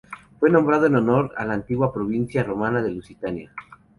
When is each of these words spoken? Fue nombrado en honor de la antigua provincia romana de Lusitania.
Fue 0.39 0.49
nombrado 0.49 0.87
en 0.87 0.95
honor 0.95 1.31
de 1.37 1.45
la 1.45 1.53
antigua 1.53 1.93
provincia 1.93 2.41
romana 2.43 2.81
de 2.81 2.89
Lusitania. 2.89 3.51